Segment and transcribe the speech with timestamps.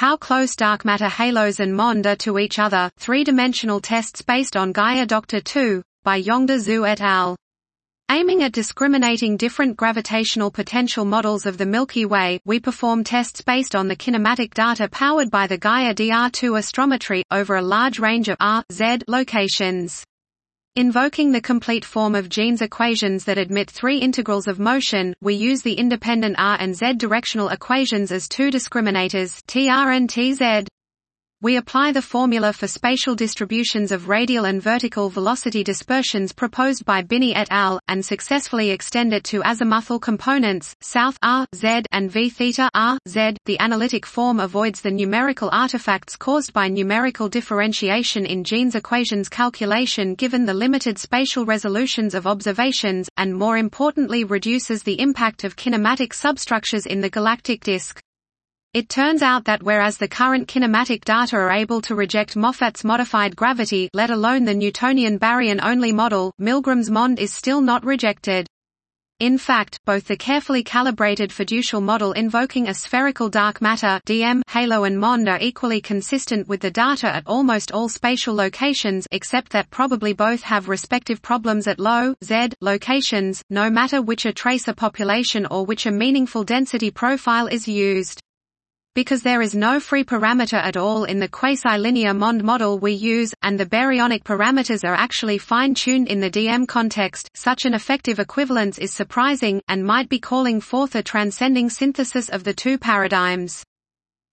[0.00, 4.72] How Close Dark Matter Halos and MOND Are to Each Other, Three-Dimensional Tests Based on
[4.72, 7.36] Gaia Doctor 2, by Yongda Zhu et al.
[8.10, 13.76] Aiming at discriminating different gravitational potential models of the Milky Way, we perform tests based
[13.76, 18.38] on the kinematic data powered by the Gaia DR2 astrometry, over a large range of
[18.40, 20.02] R, Z locations.
[20.76, 25.62] Invoking the complete form of Jeans equations that admit three integrals of motion, we use
[25.62, 30.70] the independent R and Z directional equations as two discriminators TR and TZ.
[31.42, 37.00] We apply the formula for spatial distributions of radial and vertical velocity dispersions proposed by
[37.00, 42.28] Binney et al., and successfully extend it to azimuthal components, south r, z and v
[42.28, 43.36] theta r, z.
[43.46, 50.16] The analytic form avoids the numerical artifacts caused by numerical differentiation in Jeans equations calculation
[50.16, 56.12] given the limited spatial resolutions of observations, and more importantly reduces the impact of kinematic
[56.12, 57.98] substructures in the galactic disk.
[58.72, 63.34] It turns out that whereas the current kinematic data are able to reject Moffat's modified
[63.34, 68.46] gravity let alone the Newtonian baryon-only model, Milgrom's MOND is still not rejected.
[69.18, 74.84] In fact, both the carefully calibrated fiducial model invoking a spherical dark matter DM halo
[74.84, 79.68] and MOND are equally consistent with the data at almost all spatial locations except that
[79.70, 85.44] probably both have respective problems at low, z, locations, no matter which a tracer population
[85.46, 88.22] or which a meaningful density profile is used.
[88.96, 93.32] Because there is no free parameter at all in the quasi-linear MOND model we use,
[93.40, 98.78] and the baryonic parameters are actually fine-tuned in the DM context, such an effective equivalence
[98.78, 103.62] is surprising, and might be calling forth a transcending synthesis of the two paradigms.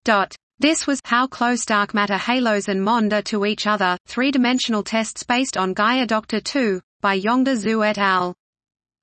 [0.03, 0.35] Dot.
[0.57, 5.21] This was How Close Dark Matter Halos and MOND Are to Each Other, Three-Dimensional Tests
[5.21, 8.33] Based on Gaia Doctor 2, by Yongda Zhu et al.